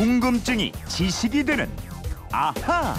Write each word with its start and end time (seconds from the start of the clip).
궁금증이 0.00 0.72
지식이 0.88 1.44
되는 1.44 1.70
아하. 2.32 2.94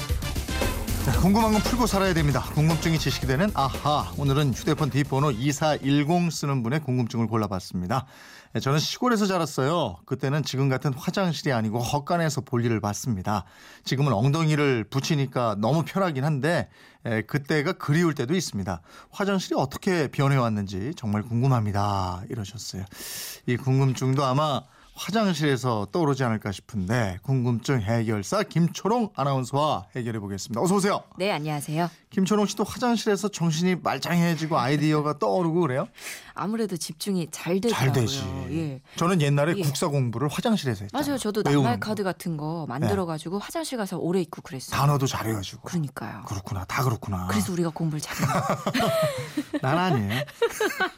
자, 1.04 1.12
궁금한 1.20 1.52
건 1.52 1.60
풀고 1.64 1.88
살아야 1.88 2.14
됩니다. 2.14 2.44
궁금증이 2.54 3.00
지식이 3.00 3.26
되는 3.26 3.50
아하. 3.56 4.14
오늘은 4.20 4.54
휴대폰 4.54 4.92
뒷번호 4.92 5.32
2410 5.32 6.32
쓰는 6.32 6.62
분의 6.62 6.82
궁금증을 6.82 7.26
골라봤습니다. 7.26 8.06
예, 8.54 8.60
저는 8.60 8.78
시골에서 8.78 9.26
자랐어요. 9.26 9.98
그때는 10.06 10.44
지금 10.44 10.70
같은 10.70 10.94
화장실이 10.94 11.52
아니고 11.52 11.80
헛간에서 11.80 12.42
볼일을 12.42 12.80
봤습니다. 12.82 13.46
지금은 13.84 14.14
엉덩이를 14.14 14.84
붙이니까 14.84 15.56
너무 15.58 15.84
편하긴 15.84 16.24
한데 16.24 16.70
에, 17.06 17.24
그때가 17.24 17.74
그리울 17.74 18.14
때도 18.14 18.36
있습니다. 18.36 18.80
화장실이 19.10 19.56
어떻게 19.58 20.08
변해왔는지 20.08 20.94
정말 20.96 21.24
궁금합니다. 21.24 22.22
이러셨어요. 22.30 22.86
이 23.48 23.58
궁금증도 23.58 24.24
아마 24.24 24.62
화장실에서 25.06 25.88
떠오르지 25.92 26.24
않을까 26.24 26.52
싶은데 26.52 27.18
궁금증 27.24 27.82
해결사 27.82 28.44
김초롱 28.44 29.10
아나운서와 29.16 29.88
해결해 29.96 30.20
보겠습니다. 30.20 30.62
어서 30.62 30.76
오세요. 30.76 31.04
네, 31.18 31.32
안녕하세요. 31.32 31.90
김초롱 32.12 32.46
씨도 32.46 32.64
화장실에서 32.64 33.30
정신이 33.30 33.78
말짱해지고 33.78 34.60
아이디어가 34.60 35.18
떠오르고 35.18 35.62
그래요? 35.62 35.88
아무래도 36.36 36.78
집중이 36.78 37.30
잘 37.32 37.56
되더라고요. 37.62 37.92
잘 37.92 37.92
되지. 37.94 38.24
예. 38.52 38.82
저는 38.98 39.22
옛날에 39.22 39.56
예. 39.58 39.62
국사 39.64 39.88
공부를 39.88 40.28
화장실에서 40.28 40.86
했잖아요. 40.86 41.06
맞아요. 41.06 41.18
저도 41.18 41.42
낱말 41.42 41.80
거. 41.80 41.90
카드 41.90 42.04
같은 42.04 42.38
거 42.38 42.66
만들어 42.68 43.06
가지고 43.06 43.40
화장실 43.40 43.78
가서 43.78 43.98
오래 43.98 44.22
있고 44.22 44.42
그랬어요. 44.44 44.78
단어도 44.78 45.08
잘해 45.08 45.34
가지고. 45.34 45.64
그러니까요. 45.64 46.24
그렇구나. 46.28 46.66
다 46.66 46.84
그렇구나. 46.84 47.28
그래서 47.28 47.52
우리가 47.52 47.70
공부를 47.70 48.02
잘해요. 48.02 48.28
난 49.62 49.78
아니에요. 49.78 50.24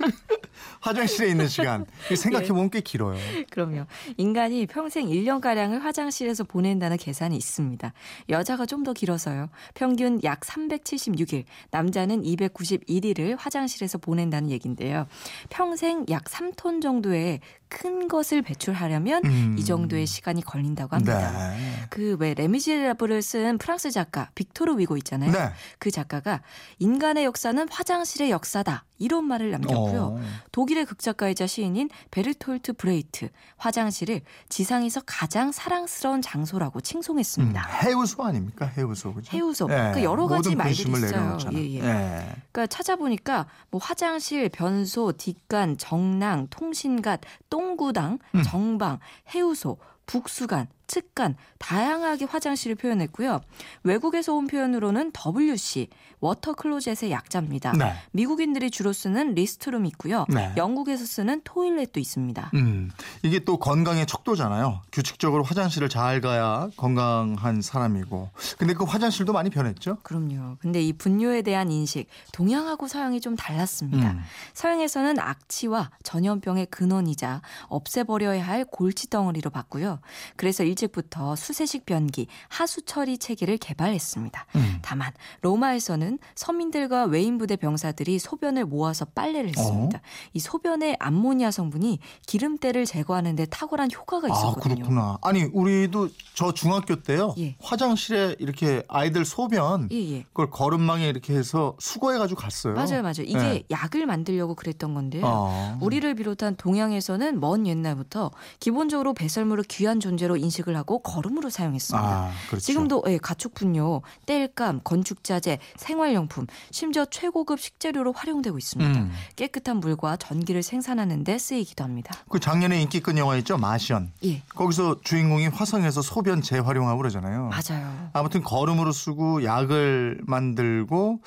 화장실에 0.81 1.29
있는 1.29 1.47
시간 1.47 1.85
생각해 2.15 2.47
보면 2.47 2.69
꽤 2.69 2.81
길어요. 2.81 3.17
그럼요. 3.49 3.85
인간이 4.17 4.67
평생 4.67 5.07
1년가량을 5.07 5.79
화장실에서 5.79 6.43
보낸다는 6.43 6.97
계산이 6.97 7.35
있습니다. 7.35 7.91
여자가 8.29 8.65
좀 8.67 8.83
더 8.83 8.91
길어서요. 8.91 9.47
평균 9.75 10.21
약 10.23 10.41
376일, 10.41 11.45
남자는 11.71 12.21
291일을 12.23 13.35
화장실에서 13.39 13.97
보낸다는 13.97 14.49
얘기인데요. 14.51 15.07
평생 15.49 16.05
약 16.09 16.25
3톤 16.25 16.81
정도의 16.81 17.39
큰 17.73 18.07
것을 18.07 18.43
배출하려면 18.43 19.23
음. 19.25 19.55
이 19.57 19.65
정도의 19.65 20.05
시간이 20.05 20.43
걸린다고 20.43 20.95
합니다. 20.95 21.51
네. 21.51 21.85
그왜 21.89 22.35
레미제라블을 22.35 23.21
쓴 23.23 23.57
프랑스 23.57 23.89
작가 23.89 24.29
빅토르 24.35 24.77
위고 24.77 24.95
있잖아요. 24.97 25.31
네. 25.31 25.49
그 25.79 25.89
작가가 25.89 26.41
인간의 26.77 27.25
역사는 27.25 27.67
화장실의 27.69 28.29
역사다 28.29 28.85
이런 28.99 29.25
말을 29.25 29.51
남겼고요. 29.51 30.01
어. 30.01 30.21
독일의 30.51 30.85
극작가이자 30.85 31.47
시인인 31.47 31.89
베르톨트 32.11 32.73
브레히트 32.73 33.29
화장실을 33.57 34.21
지상에서 34.49 35.01
가장 35.05 35.51
사랑스러운 35.51 36.21
장소라고 36.21 36.79
음, 36.79 36.81
칭송했습니다. 36.81 37.61
해우소 37.83 38.23
아닙니까? 38.23 38.71
해우소. 38.77 39.15
그죠? 39.15 39.35
해우소. 39.35 39.67
예, 39.71 39.91
그 39.93 40.03
여러 40.03 40.27
가지 40.27 40.55
말들이 40.55 40.91
있어요. 40.91 41.37
예, 41.53 41.57
예. 41.57 41.79
예. 41.79 42.35
그러니까 42.51 42.67
찾아보니까 42.67 43.47
뭐 43.71 43.81
화장실, 43.83 44.47
변소, 44.49 45.13
뒷간, 45.13 45.77
정랑, 45.77 46.47
통싯간, 46.49 47.21
똥 47.49 47.62
구당, 47.77 48.19
음. 48.35 48.43
정방, 48.43 48.99
해우소, 49.33 49.77
북수간, 50.05 50.67
측간 50.87 51.35
다양하게 51.59 52.25
화장실을 52.25 52.75
표현했고요. 52.75 53.41
외국에서 53.83 54.33
온 54.33 54.47
표현으로는 54.47 55.11
WC, 55.13 55.87
water 56.19 56.53
closet의 56.53 57.11
약자입니다. 57.11 57.73
네. 57.73 57.93
미국인들이 58.11 58.71
주로 58.71 58.93
쓰는 58.93 59.33
restroom이 59.33 59.87
있고요. 59.89 60.25
네. 60.29 60.53
영국에서 60.55 61.05
쓰는 61.05 61.41
toilet도 61.43 61.99
있습니다. 61.99 62.51
음, 62.53 62.91
이게 63.23 63.39
또 63.39 63.57
건강의 63.57 64.05
척도잖아요. 64.05 64.81
규칙적으로 64.91 65.43
화장실을 65.43 65.89
잘 65.89 66.21
가야 66.21 66.69
건강한 66.77 67.61
사람이고. 67.61 68.29
근데 68.57 68.73
그 68.73 68.85
화장실도 68.85 69.33
많이 69.33 69.49
변했죠? 69.49 69.97
그럼요. 70.03 70.57
근데 70.59 70.81
이 70.81 70.93
분뇨에 70.93 71.41
대한 71.41 71.71
인식, 71.71 72.07
동양하고 72.31 72.87
서양이 72.87 73.19
좀 73.19 73.35
달랐습니다. 73.35 74.11
음. 74.11 74.21
서양에서는 74.53 75.19
악취와 75.19 75.91
전염병의 76.03 76.67
근원이자 76.67 77.41
없애버려야 77.67 78.45
할 78.45 78.63
골치 78.65 79.09
덩어리로 79.09 79.49
봤고요. 79.49 79.99
그래서 80.37 80.63
일찍부터 80.73 81.35
수세식 81.35 81.85
변기, 81.85 82.27
하수 82.49 82.81
처리 82.81 83.17
체계를 83.17 83.57
개발했습니다. 83.57 84.45
음. 84.55 84.79
다만 84.81 85.11
로마에서는 85.41 86.19
서민들과 86.35 87.05
외인 87.05 87.37
부대 87.37 87.55
병사들이 87.55 88.19
소변을 88.19 88.65
모아서 88.65 89.05
빨래를 89.05 89.49
했습니다. 89.49 90.01
이 90.33 90.39
소변의 90.39 90.97
암모니아 90.99 91.51
성분이 91.51 91.99
기름때를 92.27 92.85
제거하는 92.85 93.35
데 93.35 93.45
탁월한 93.45 93.91
효과가 93.91 94.27
아, 94.27 94.31
있었거든요. 94.31 94.75
그렇구나. 94.75 95.17
아니, 95.21 95.43
우리도 95.43 96.09
저 96.35 96.53
중학교 96.53 97.01
때요. 97.01 97.35
예. 97.37 97.55
화장실에 97.61 98.35
이렇게 98.39 98.83
아이들 98.87 99.25
소변 99.25 99.89
예, 99.91 99.95
예. 99.95 100.23
그걸 100.23 100.49
거름망에 100.49 101.07
이렇게 101.07 101.35
해서 101.35 101.75
수거해 101.79 102.17
가지고 102.17 102.41
갔어요. 102.41 102.73
맞아요, 102.73 103.01
맞아요. 103.01 103.21
이게 103.25 103.37
네. 103.37 103.63
약을 103.69 104.05
만들려고 104.05 104.55
그랬던 104.55 104.93
건데요. 104.93 105.23
어. 105.25 105.77
우리를 105.81 106.13
비롯한 106.15 106.55
동양에서는 106.55 107.39
먼 107.39 107.67
옛날부터 107.67 108.31
기본적으로 108.59 109.13
배설물을 109.13 109.63
귀한 109.65 109.99
존재로 109.99 110.37
인식 110.37 110.62
을 110.67 110.77
하고 110.77 110.99
거름으로 110.99 111.49
사용했습니다. 111.49 112.07
아, 112.07 112.31
그렇죠. 112.47 112.65
지금도 112.65 113.03
예, 113.07 113.17
가축 113.17 113.53
분뇨, 113.53 114.01
땔감, 114.25 114.79
건축 114.83 115.23
자재, 115.23 115.59
생활용품, 115.75 116.47
심지어 116.71 117.05
최고급 117.05 117.59
식재료로 117.59 118.13
활용되고 118.13 118.57
있습니다. 118.57 118.99
음. 118.99 119.11
깨끗한 119.35 119.77
물과 119.81 120.17
전기를 120.17 120.63
생산하는 120.63 121.23
데 121.23 121.37
쓰이기도 121.37 121.83
합니다. 121.83 122.15
그 122.29 122.39
작년에 122.39 122.81
인기 122.81 123.01
끈 123.01 123.17
영화 123.17 123.35
있죠? 123.37 123.57
마션. 123.57 124.11
예, 124.23 124.41
거기서 124.55 125.01
주인공이 125.01 125.47
화성에서 125.47 126.01
소변 126.01 126.41
재활용하고 126.41 126.97
그러잖아요. 126.99 127.49
맞아요. 127.49 128.09
아무튼 128.13 128.41
거름으로 128.43 128.91
쓰고 128.91 129.43
약을 129.43 130.21
만들고 130.25 131.19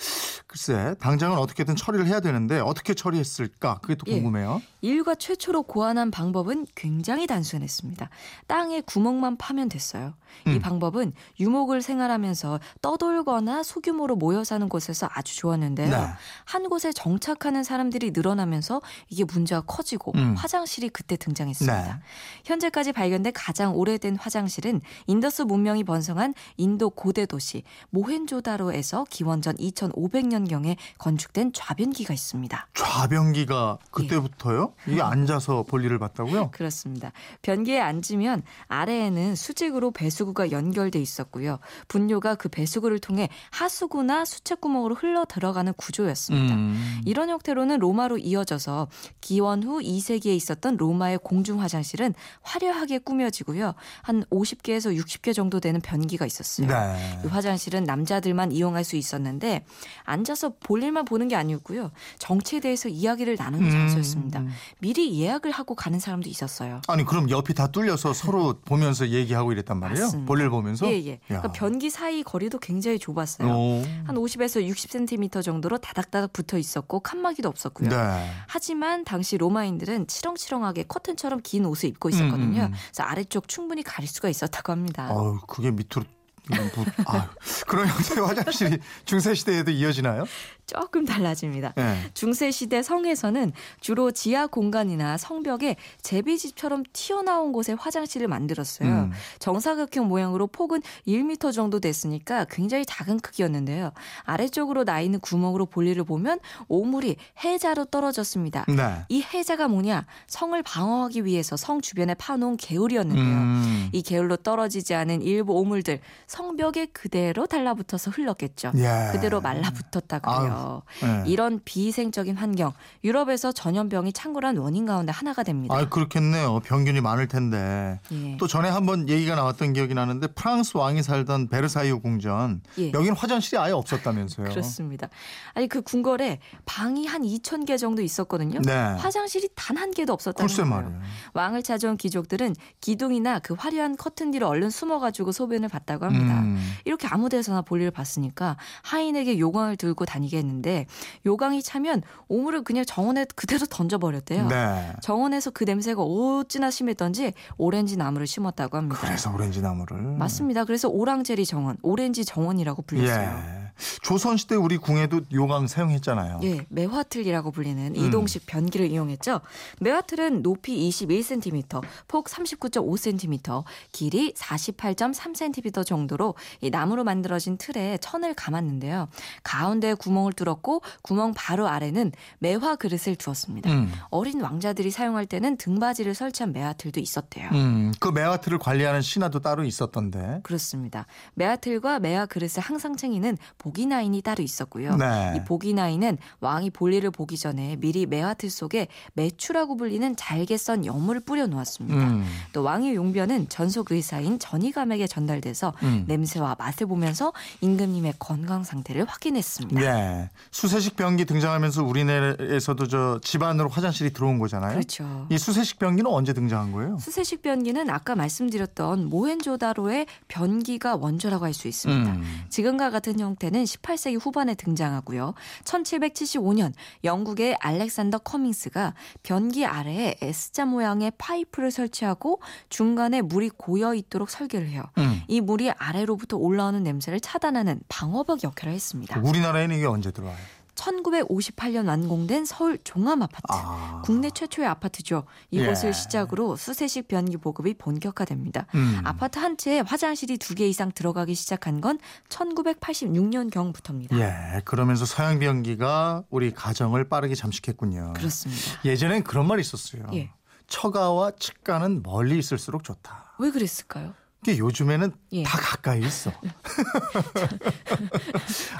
글쎄 0.46 0.94
당장은 1.00 1.38
어떻게든 1.38 1.76
처리를 1.76 2.06
해야 2.06 2.20
되는데 2.20 2.60
어떻게 2.60 2.94
처리했을까 2.94 3.78
그게 3.82 3.94
또 3.96 4.04
예. 4.06 4.14
궁금해요. 4.14 4.62
인류가 4.80 5.16
최초로 5.16 5.64
고안한 5.64 6.10
방법은 6.10 6.66
굉장히 6.74 7.26
단순했습니다. 7.26 8.08
땅에 8.46 8.80
구멍만 8.80 9.25
파면 9.34 9.68
됐어요. 9.68 10.14
이 10.46 10.50
음. 10.50 10.60
방법은 10.60 11.12
유목을 11.40 11.82
생활하면서 11.82 12.60
떠돌거나 12.82 13.62
소규모로 13.62 14.16
모여 14.16 14.44
사는 14.44 14.68
곳에서 14.68 15.08
아주 15.12 15.36
좋았는데요. 15.36 15.90
네. 15.90 16.06
한 16.44 16.68
곳에 16.68 16.92
정착하는 16.92 17.64
사람들이 17.64 18.12
늘어나면서 18.12 18.80
이게 19.08 19.24
문제가 19.24 19.62
커지고 19.62 20.12
음. 20.14 20.34
화장실이 20.36 20.90
그때 20.90 21.16
등장했습니다. 21.16 21.82
네. 21.82 22.00
현재까지 22.44 22.92
발견된 22.92 23.32
가장 23.32 23.74
오래된 23.74 24.16
화장실은 24.16 24.80
인더스 25.06 25.42
문명이 25.42 25.84
번성한 25.84 26.34
인도 26.56 26.90
고대 26.90 27.26
도시 27.26 27.62
모헨조다로에서 27.90 29.06
기원전 29.10 29.56
2500년경에 29.56 30.76
건축된 30.98 31.52
좌변기가 31.52 32.14
있습니다. 32.14 32.68
좌변기가 32.74 33.78
예. 33.80 33.86
그때부터요? 33.90 34.74
이게 34.86 35.02
앉아서 35.02 35.64
볼일을 35.64 35.98
봤다고요? 35.98 36.50
그렇습니다. 36.52 37.12
변기에 37.42 37.80
앉으면 37.80 38.42
아래에 38.68 39.10
는 39.16 39.34
수직으로 39.34 39.92
배수구가 39.92 40.50
연결돼 40.50 41.00
있었고요. 41.00 41.58
분뇨가 41.88 42.34
그 42.34 42.50
배수구를 42.50 42.98
통해 42.98 43.30
하수구나 43.50 44.26
수채구멍으로 44.26 44.94
흘러 44.94 45.24
들어가는 45.24 45.72
구조였습니다. 45.72 46.54
음. 46.54 47.00
이런 47.06 47.30
형태로는 47.30 47.78
로마로 47.78 48.18
이어져서 48.18 48.88
기원 49.22 49.62
후 49.62 49.80
2세기에 49.80 50.36
있었던 50.36 50.76
로마의 50.76 51.20
공중 51.22 51.62
화장실은 51.62 52.12
화려하게 52.42 52.98
꾸며지고요. 52.98 53.72
한 54.02 54.22
50개에서 54.24 54.94
60개 54.94 55.32
정도 55.32 55.60
되는 55.60 55.80
변기가 55.80 56.26
있었어요. 56.26 56.66
네. 56.66 57.20
이 57.24 57.28
화장실은 57.28 57.84
남자들만 57.84 58.52
이용할 58.52 58.84
수 58.84 58.96
있었는데 58.96 59.64
앉아서 60.04 60.52
볼 60.60 60.82
일만 60.82 61.06
보는 61.06 61.28
게 61.28 61.36
아니었고요. 61.36 61.90
정치에 62.18 62.60
대해서 62.60 62.90
이야기를 62.90 63.36
나누는 63.38 63.66
음. 63.66 63.70
장소였습니다. 63.70 64.44
미리 64.80 65.18
예약을 65.18 65.52
하고 65.52 65.74
가는 65.74 65.98
사람도 65.98 66.28
있었어요. 66.28 66.82
아니 66.86 67.06
그럼 67.06 67.30
옆이 67.30 67.54
다 67.54 67.68
뚫려서 67.68 68.12
서로 68.12 68.60
보면서 68.66 69.05
얘기하고 69.10 69.52
이랬단 69.52 69.78
말이에요? 69.78 70.04
맞습니다. 70.04 70.26
볼일 70.26 70.50
보면서? 70.50 70.86
예, 70.86 71.04
예. 71.04 71.12
야. 71.12 71.18
그러니까 71.26 71.52
변기 71.52 71.90
사이 71.90 72.22
거리도 72.22 72.58
굉장히 72.58 72.98
좁았어요. 72.98 73.48
오. 73.48 73.82
한 74.04 74.16
50에서 74.16 74.66
60cm 74.68 75.42
정도로 75.42 75.78
다닥다닥 75.78 76.32
붙어 76.32 76.58
있었고 76.58 77.00
칸막이도 77.00 77.48
없었고요. 77.48 77.88
네. 77.88 78.30
하지만 78.46 79.04
당시 79.04 79.36
로마인들은 79.36 80.06
치렁치렁하게 80.06 80.84
커튼처럼 80.84 81.40
긴 81.42 81.66
옷을 81.66 81.88
입고 81.90 82.08
있었거든요. 82.10 82.62
음, 82.62 82.66
음, 82.66 82.72
음. 82.72 82.74
그래서 82.92 83.02
아래쪽 83.02 83.48
충분히 83.48 83.82
가릴 83.82 84.08
수가 84.08 84.28
있었다고 84.28 84.72
합니다. 84.72 85.08
어우 85.10 85.40
그게 85.46 85.70
밑으로 85.70 86.04
뭐, 86.48 86.84
아유, 87.06 87.22
그런 87.66 87.88
형태의 87.88 88.24
화장실이 88.26 88.78
중세 89.04 89.34
시대에도 89.34 89.72
이어지나요? 89.72 90.26
조금 90.66 91.04
달라집니다. 91.04 91.74
예. 91.78 92.10
중세 92.12 92.50
시대 92.50 92.82
성에서는 92.82 93.52
주로 93.80 94.10
지하 94.10 94.48
공간이나 94.48 95.16
성벽에 95.16 95.76
제비집처럼 96.02 96.82
튀어나온 96.92 97.52
곳에 97.52 97.72
화장실을 97.72 98.26
만들었어요. 98.26 98.88
음. 98.88 99.12
정사각형 99.38 100.08
모양으로 100.08 100.48
폭은 100.48 100.82
1m 101.06 101.52
정도 101.52 101.78
됐으니까 101.78 102.46
굉장히 102.50 102.84
작은 102.84 103.20
크기였는데요. 103.20 103.92
아래쪽으로 104.24 104.84
나 104.84 105.00
있는 105.00 105.20
구멍으로 105.20 105.66
볼일을 105.66 106.02
보면 106.02 106.40
오물이 106.66 107.16
해자로 107.44 107.84
떨어졌습니다. 107.86 108.64
네. 108.68 109.04
이 109.08 109.22
해자가 109.22 109.68
뭐냐? 109.68 110.04
성을 110.26 110.60
방어하기 110.62 111.24
위해서 111.24 111.56
성 111.56 111.80
주변에 111.80 112.14
파놓은 112.14 112.56
개울이었는데요. 112.56 113.24
음. 113.24 113.88
이 113.92 114.02
게을로 114.02 114.38
떨어지지 114.38 114.94
않은 114.94 115.22
일부 115.22 115.52
오물들 115.52 116.00
성벽에 116.26 116.86
그대로 116.86 117.46
달라붙어서 117.46 118.10
흘렀겠죠. 118.10 118.72
예. 118.76 119.12
그대로 119.12 119.40
말라붙었다고요. 119.40 120.55
예. 121.02 121.22
이런 121.30 121.60
비위생적인 121.64 122.36
환경, 122.36 122.72
유럽에서 123.04 123.52
전염병이 123.52 124.12
창궐한 124.12 124.56
원인 124.56 124.86
가운데 124.86 125.12
하나가 125.12 125.42
됩니다. 125.42 125.74
아, 125.76 125.88
그렇겠네요. 125.88 126.60
병균이 126.60 127.00
많을 127.00 127.28
텐데. 127.28 128.00
예. 128.12 128.36
또 128.38 128.46
전에 128.46 128.68
한번 128.68 129.08
얘기가 129.08 129.34
나왔던 129.36 129.72
기억이 129.74 129.94
나는데 129.94 130.28
프랑스 130.28 130.76
왕이 130.76 131.02
살던 131.02 131.48
베르사유 131.48 132.00
궁전 132.00 132.62
예. 132.78 132.92
여긴 132.92 133.14
화장실이 133.14 133.58
아예 133.60 133.72
없었다면서요. 133.72 134.48
그렇습니다. 134.48 135.08
아니 135.54 135.68
그 135.68 135.82
궁궐에 135.82 136.40
방이 136.64 137.06
한 137.06 137.22
2천 137.22 137.66
개 137.66 137.76
정도 137.76 138.02
있었거든요. 138.02 138.60
네. 138.62 138.72
화장실이 138.72 139.50
단 139.54 139.76
한 139.76 139.90
개도 139.90 140.14
없었다는 140.14 140.48
거예요. 140.54 140.70
말이에요. 140.70 141.00
왕을 141.34 141.62
찾아온 141.62 141.98
귀족들은 141.98 142.56
기둥이나 142.80 143.40
그 143.40 143.52
화려한 143.52 143.98
커튼 143.98 144.30
뒤로 144.30 144.48
얼른 144.48 144.70
숨어가지고 144.70 145.32
소변을 145.32 145.68
봤다고 145.68 146.06
합니다. 146.06 146.40
음. 146.40 146.58
이렇게 146.86 147.06
아무 147.08 147.28
데서나 147.28 147.60
볼일을 147.60 147.90
봤으니까 147.90 148.56
하인에게 148.82 149.38
요강을 149.38 149.76
들고 149.76 150.06
다니게 150.06 150.38
했는데 150.46 150.86
요강이 151.26 151.62
차면 151.62 152.02
오물을 152.28 152.62
그냥 152.64 152.84
정원에 152.84 153.26
그대로 153.34 153.66
던져버렸대요. 153.66 154.48
네. 154.48 154.92
정원에서 155.02 155.50
그 155.50 155.64
냄새가 155.64 156.02
어찌나 156.02 156.70
심했던지 156.70 157.32
오렌지 157.58 157.96
나무를 157.96 158.26
심었다고 158.26 158.76
합니다. 158.76 158.98
그래서 159.02 159.32
오렌지 159.32 159.60
나무를. 159.60 160.00
맞습니다. 160.00 160.64
그래서 160.64 160.88
오랑제리 160.88 161.44
정원, 161.44 161.76
오렌지 161.82 162.24
정원이라고 162.24 162.82
불렸어요. 162.82 163.42
예. 163.62 163.65
조선시대 164.02 164.54
우리 164.54 164.76
궁에도 164.76 165.20
요강 165.32 165.66
사용했잖아요. 165.66 166.40
예, 166.44 166.66
매화틀이라고 166.68 167.50
불리는 167.50 167.94
음. 167.94 167.96
이동식 167.96 168.46
변기를 168.46 168.90
이용했죠. 168.90 169.40
매화틀은 169.80 170.42
높이 170.42 170.88
21cm, 170.88 171.82
폭 172.08 172.26
39.5cm, 172.26 173.64
길이 173.92 174.32
48.3cm 174.34 175.84
정도로 175.86 176.34
이 176.60 176.70
나무로 176.70 177.04
만들어진 177.04 177.56
틀에 177.58 177.98
천을 177.98 178.34
감았는데요. 178.34 179.08
가운데 179.42 179.94
구멍을 179.94 180.32
뚫었고 180.32 180.82
구멍 181.02 181.34
바로 181.34 181.68
아래는 181.68 182.12
매화 182.38 182.76
그릇을 182.76 183.16
두었습니다. 183.16 183.70
음. 183.70 183.92
어린 184.10 184.40
왕자들이 184.40 184.90
사용할 184.90 185.26
때는 185.26 185.56
등받이를 185.56 186.14
설치한 186.14 186.52
매화틀도 186.52 187.00
있었대요. 187.00 187.50
음, 187.52 187.92
그 188.00 188.08
매화틀을 188.08 188.58
관리하는 188.58 189.02
신하도 189.02 189.40
따로 189.40 189.64
있었던데. 189.64 190.40
그렇습니다. 190.42 191.06
매화틀과 191.34 192.00
매화 192.00 192.26
그릇을 192.26 192.62
항상 192.62 192.96
챙기는 192.96 193.36
보기나인이 193.66 194.22
따로 194.22 194.44
있었고요. 194.44 194.94
네. 194.96 195.34
이 195.36 195.44
보기나인은 195.44 196.18
왕이 196.38 196.70
볼일을 196.70 197.10
보기 197.10 197.36
전에 197.36 197.74
미리 197.76 198.06
매화틀 198.06 198.48
속에 198.48 198.86
매추라고 199.14 199.76
불리는 199.76 200.14
잘게 200.14 200.56
썬 200.56 200.86
여물을 200.86 201.22
뿌려 201.22 201.48
놓았습니다. 201.48 201.98
음. 201.98 202.24
또 202.52 202.62
왕의 202.62 202.94
용변은 202.94 203.48
전속 203.48 203.90
의사인 203.90 204.38
전이감에게 204.38 205.08
전달돼서 205.08 205.74
음. 205.82 206.04
냄새와 206.06 206.54
맛을 206.60 206.86
보면서 206.86 207.32
임금님의 207.60 208.14
건강 208.20 208.62
상태를 208.62 209.04
확인했습니다. 209.06 209.80
네. 209.80 210.30
수세식 210.52 210.94
변기 210.94 211.24
등장하면서 211.24 211.82
우리나라에서도 211.82 212.86
저 212.86 213.20
집안으로 213.20 213.68
화장실이 213.68 214.12
들어온 214.12 214.38
거잖아요. 214.38 214.74
그렇죠. 214.74 215.26
이 215.28 215.38
수세식 215.38 215.80
변기는 215.80 216.08
언제 216.08 216.32
등장한 216.32 216.70
거예요? 216.70 216.98
수세식 217.00 217.42
변기는 217.42 217.90
아까 217.90 218.14
말씀드렸던 218.14 219.06
모헨조다로의 219.08 220.06
변기가 220.28 220.94
원조라고 220.94 221.44
할 221.46 221.56
수 221.56 221.68
있습니다. 221.68 222.12
음. 222.12 222.44
지금과 222.50 222.90
같은 222.90 223.18
형태는 223.18 223.55
18세기 223.64 224.18
후반에 224.20 224.54
등장하고요. 224.54 225.34
1775년 225.64 226.72
영국의 227.04 227.56
알렉산더 227.60 228.18
커밍스가 228.18 228.94
변기 229.22 229.64
아래에 229.64 230.16
S자 230.20 230.64
모양의 230.64 231.12
파이프를 231.18 231.70
설치하고 231.70 232.40
중간에 232.68 233.22
물이 233.22 233.50
고여 233.56 233.94
있도록 233.94 234.30
설계를 234.30 234.68
해요. 234.68 234.84
음. 234.98 235.22
이 235.28 235.40
물이 235.40 235.70
아래로부터 235.70 236.36
올라오는 236.36 236.82
냄새를 236.82 237.20
차단하는 237.20 237.80
방어벽 237.88 238.44
역할을 238.44 238.72
했습니다. 238.72 239.20
우리나라에는 239.20 239.76
이게 239.76 239.86
언제 239.86 240.10
들어와요? 240.10 240.36
1958년 240.76 241.88
완공된 241.88 242.44
서울 242.44 242.78
종암 242.84 243.22
아파트. 243.22 243.42
아. 243.48 244.02
국내 244.04 244.30
최초의 244.30 244.68
아파트죠. 244.68 245.24
이곳을 245.50 245.88
예. 245.88 245.92
시작으로 245.92 246.56
수세식 246.56 247.08
변기 247.08 247.36
보급이 247.36 247.74
본격화됩니다. 247.74 248.66
음. 248.74 249.00
아파트 249.04 249.38
한 249.38 249.56
채에 249.56 249.80
화장실이 249.80 250.38
두 250.38 250.56
개 250.56 250.66
이상 250.66 250.90
들어가기 250.90 251.34
시작한 251.34 251.82
건 251.82 251.98
1986년 252.30 253.50
경부터입니다. 253.50 254.16
예, 254.18 254.62
그러면서 254.64 255.04
서양 255.04 255.38
변기가 255.38 256.24
우리 256.30 256.54
가정을 256.54 257.10
빠르게 257.10 257.34
잠식했군요. 257.34 258.14
그렇습니다. 258.16 258.62
예전엔 258.86 259.22
그런 259.24 259.46
말이 259.46 259.60
있었어요. 259.60 260.06
예. 260.14 260.30
처가와 260.66 261.32
측가는 261.38 262.02
멀리 262.02 262.38
있을수록 262.38 262.84
좋다. 262.84 263.34
왜 263.38 263.50
그랬을까요? 263.50 264.14
이게 264.42 264.56
요즘에는 264.58 265.12
예. 265.32 265.42
다 265.42 265.58
가까이 265.58 266.00
있어. 266.00 266.32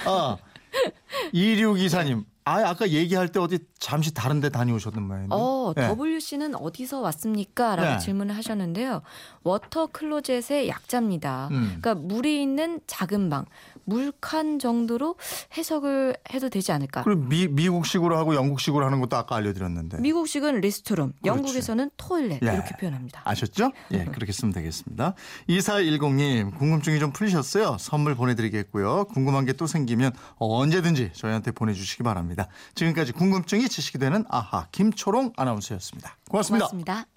아, 0.06 0.37
2624님. 1.32 2.25
아, 2.49 2.61
아까 2.69 2.88
얘기할 2.88 3.28
때 3.28 3.40
어디 3.40 3.58
잠시 3.81 4.14
다른 4.14 4.40
데 4.40 4.50
다녀오셨는 4.50 5.02
모양인데. 5.02 5.34
어, 5.34 5.75
예. 5.76 5.88
WC는 5.88 6.55
어디서 6.55 7.00
왔습니까? 7.00 7.75
라고 7.75 7.90
네. 7.94 7.99
질문을 7.99 8.37
하셨는데요. 8.37 9.02
water 9.43 9.88
closet의 9.88 10.69
약자입니다. 10.69 11.49
음. 11.50 11.78
그러니까 11.81 11.96
물이 11.96 12.40
있는 12.40 12.81
작은 12.87 13.31
방, 13.31 13.46
물칸 13.86 14.60
정도로 14.60 15.16
해석을 15.56 16.16
해도 16.32 16.48
되지 16.48 16.70
않을까? 16.70 17.02
그리고 17.02 17.22
미, 17.22 17.48
미국식으로 17.48 18.16
하고 18.16 18.36
영국식으로 18.36 18.84
하는 18.86 19.00
것도 19.00 19.16
아까 19.16 19.34
알려드렸는데. 19.34 19.98
미국식은 20.00 20.60
restroom, 20.60 21.14
영국에서는 21.24 21.90
toilet 21.96 22.40
예. 22.44 22.52
이렇게 22.54 22.76
표현합니다. 22.76 23.22
아셨죠? 23.24 23.72
예, 23.92 24.04
그렇게 24.04 24.30
쓰면 24.30 24.52
되겠습니다. 24.54 25.14
2410님, 25.48 26.56
궁금증이 26.56 27.00
좀 27.00 27.12
풀리셨어요? 27.12 27.78
선물 27.80 28.14
보내드리겠고요. 28.14 29.06
궁금한 29.06 29.44
게 29.44 29.56
또 29.56 29.66
생기면 29.66 30.12
언제든지 30.36 31.10
저희한테 31.14 31.50
보내주시기 31.50 32.02
바랍니다. 32.02 32.48
지금까지 32.74 33.12
궁금증이 33.12 33.68
지식이 33.68 33.98
되는 33.98 34.24
아하, 34.28 34.66
김초롱 34.70 35.32
아나운서였습니다. 35.36 36.16
고맙습니다. 36.28 36.66
고맙습니다. 36.66 37.15